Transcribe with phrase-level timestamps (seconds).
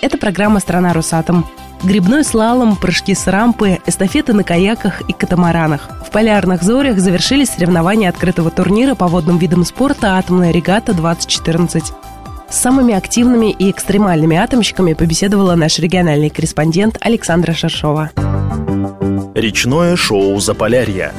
[0.00, 1.46] Это программа «Страна Росатом».
[1.82, 5.88] Грибной слалом, прыжки с рампы, эстафеты на каяках и катамаранах.
[6.06, 11.84] В полярных зорях завершились соревнования открытого турнира по водным видам спорта «Атомная регата-2014».
[12.50, 18.10] С самыми активными и экстремальными атомщиками побеседовала наш региональный корреспондент Александра Шершова.
[19.34, 21.12] Речное шоу «Заполярье».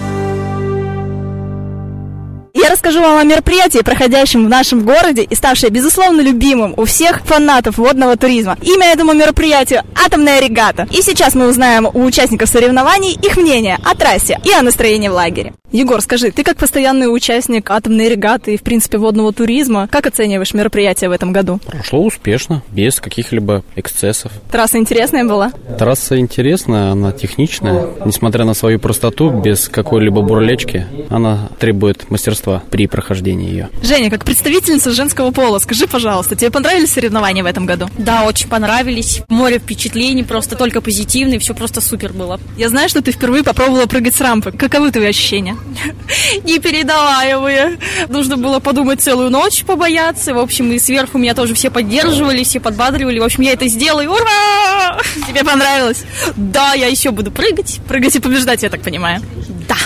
[2.72, 7.78] Расскажу вам о мероприятии, проходящем в нашем городе и ставшее, безусловно, любимым у всех фанатов
[7.78, 8.58] водного туризма.
[8.62, 10.88] Имя этому мероприятию– «Атомная регата».
[10.90, 15.14] И сейчас мы узнаем у участников соревнований их мнение о трассе и о настроении в
[15.14, 15.54] лагере.
[15.72, 20.54] Егор, скажи, ты как постоянный участник атомной регаты и, в принципе, водного туризма, как оцениваешь
[20.54, 21.62] мероприятие в этом году?
[21.66, 24.34] Прошло успешно, без каких-либо эксцессов.
[24.52, 25.54] Трасса интересная была?
[25.80, 27.88] Трасса интересная, она техничная.
[28.04, 33.70] Несмотря на свою простоту, без какой-либо бурлечки, она требует мастерства при прохождении ее.
[33.82, 37.88] Женя, как представительница женского пола, скажи, пожалуйста, тебе понравились соревнования в этом году?
[37.98, 39.22] Да, очень понравились.
[39.30, 42.42] Море впечатлений, просто только позитивные, все просто супер было.
[42.58, 44.52] Я знаю, что ты впервые попробовала прыгать с рампы.
[44.52, 45.56] Каковы твои ощущения?
[46.44, 47.78] непередаваемые.
[48.10, 50.34] Нужно было подумать целую ночь, побояться.
[50.34, 53.20] В общем, и сверху меня тоже все поддерживали, все подбадривали.
[53.20, 54.12] В общем, я это сделаю.
[54.12, 55.00] Ура!
[55.28, 56.04] Тебе понравилось?
[56.36, 57.80] Да, я еще буду прыгать.
[57.88, 59.22] Прыгать и побеждать, я так понимаю.
[59.68, 59.78] Да.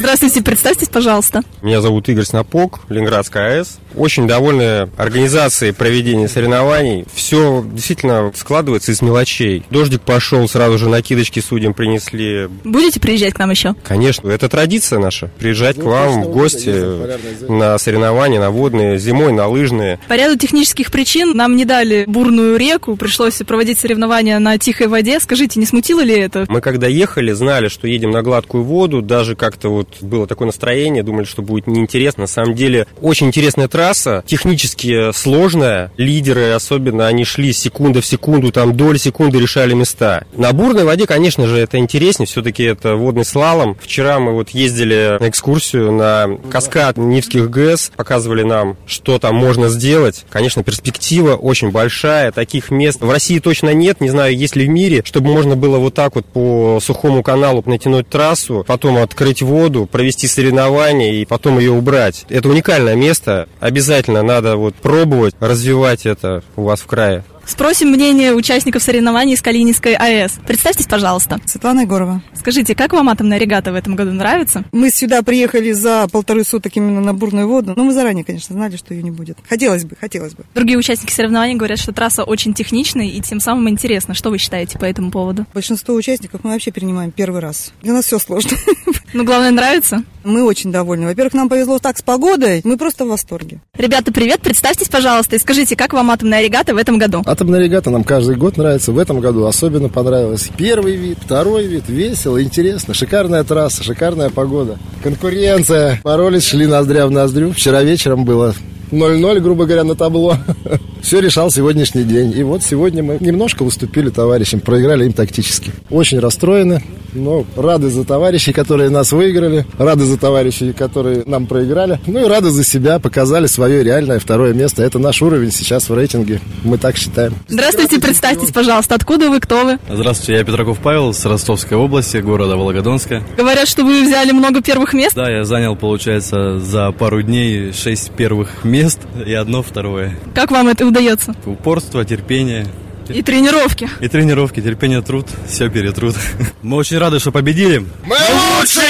[0.00, 1.42] Здравствуйте, представьтесь, пожалуйста.
[1.60, 3.78] Меня зовут Игорь Снопок, Ленинградская АЭС.
[3.94, 7.04] Очень довольны организацией проведения соревнований.
[7.12, 9.62] Все действительно складывается из мелочей.
[9.70, 12.48] Дождик пошел, сразу же накидочки судьям принесли.
[12.64, 13.74] Будете приезжать к нам еще?
[13.84, 15.30] Конечно, это традиция наша.
[15.38, 20.00] Приезжать к вам в гости на соревнования, на водные, зимой на лыжные.
[20.08, 25.20] По ряду технических причин нам не дали бурную реку, пришлось проводить соревнования на тихой воде.
[25.20, 26.46] Скажите, не смутило ли это?
[26.48, 31.02] Мы когда ехали, знали, что едем на гладкую воду, даже как-то вот было такое настроение,
[31.02, 32.22] думали, что будет неинтересно.
[32.22, 35.92] На самом деле, очень интересная трасса, технически сложная.
[35.96, 40.24] Лидеры особенно, они шли секунда в секунду, там доли секунды решали места.
[40.34, 43.76] На бурной воде, конечно же, это интереснее, все-таки это водный слалом.
[43.80, 49.68] Вчера мы вот ездили на экскурсию на каскад Нивских ГЭС, показывали нам, что там можно
[49.68, 50.24] сделать.
[50.30, 54.68] Конечно, перспектива очень большая, таких мест в России точно нет, не знаю, есть ли в
[54.68, 59.79] мире, чтобы можно было вот так вот по сухому каналу натянуть трассу, потом открыть воду,
[59.86, 62.26] провести соревнования и потом ее убрать.
[62.28, 67.24] Это уникальное место, обязательно надо вот пробовать, развивать это у вас в крае.
[67.50, 70.38] Спросим мнение участников соревнований с Калининской АЭС.
[70.46, 71.40] Представьтесь, пожалуйста.
[71.46, 72.22] Светлана Егорова.
[72.32, 74.64] Скажите, как вам атомная регата в этом году нравится?
[74.70, 77.74] Мы сюда приехали за полторы суток именно на бурную воду.
[77.76, 79.36] Но мы заранее, конечно, знали, что ее не будет.
[79.48, 80.44] Хотелось бы, хотелось бы.
[80.54, 84.14] Другие участники соревнований говорят, что трасса очень техничная и тем самым интересна.
[84.14, 85.44] Что вы считаете по этому поводу?
[85.52, 87.72] Большинство участников мы вообще принимаем первый раз.
[87.82, 88.56] Для нас все сложно.
[89.12, 90.04] Но главное, нравится?
[90.22, 91.06] Мы очень довольны.
[91.06, 92.60] Во-первых, нам повезло так с погодой.
[92.64, 93.60] Мы просто в восторге.
[93.76, 94.40] Ребята, привет.
[94.40, 97.22] Представьтесь, пожалуйста, и скажите, как вам атомная регата в этом году?
[97.26, 98.92] Атомная регата нам каждый год нравится.
[98.92, 100.48] В этом году особенно понравилось.
[100.56, 101.84] Первый вид, второй вид.
[101.88, 102.94] Весело, интересно.
[102.94, 104.78] Шикарная трасса, шикарная погода.
[105.02, 106.00] Конкуренция.
[106.04, 107.52] Боролись, шли ноздря в ноздрю.
[107.52, 108.54] Вчера вечером было
[108.90, 110.36] 0-0, грубо говоря, на табло.
[111.02, 112.32] Все решал сегодняшний день.
[112.36, 115.72] И вот сегодня мы немножко выступили товарищам, проиграли им тактически.
[115.90, 122.00] Очень расстроены, но рады за товарищей, которые нас выиграли, рады за товарищей, которые нам проиграли,
[122.06, 124.82] ну и рады за себя, показали свое реальное второе место.
[124.82, 127.34] Это наш уровень сейчас в рейтинге, мы так считаем.
[127.48, 129.78] Здравствуйте, представьтесь, пожалуйста, откуда вы, кто вы?
[129.88, 133.22] Здравствуйте, я Петраков Павел с Ростовской области, города Волгодонска.
[133.36, 135.14] Говорят, что вы взяли много первых мест?
[135.14, 140.16] Да, я занял, получается, за пару дней шесть первых мест и одно второе.
[140.34, 141.34] Как вам это удается?
[141.44, 142.66] Упорство, терпение.
[143.08, 143.90] И тренировки.
[144.00, 146.16] И тренировки, терпение, труд, все перетрут.
[146.62, 147.84] Мы очень рады, что победили.
[148.04, 148.16] Мы
[148.58, 148.84] лучшие!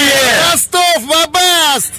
[0.51, 1.93] Ростов Бабаст!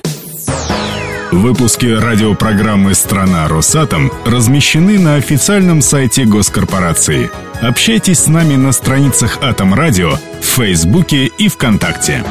[1.33, 7.31] Выпуски радиопрограммы «Страна Росатом» размещены на официальном сайте госкорпорации.
[7.61, 12.23] Общайтесь с нами на страницах Атом Радио, в Фейсбуке и ВКонтакте.